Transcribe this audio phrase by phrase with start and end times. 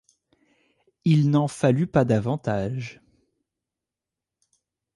[1.05, 3.01] Il n’en fallut pas davantage.